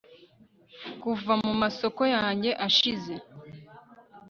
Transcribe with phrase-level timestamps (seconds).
[1.01, 3.13] Kuva mu masoko yanjye ashize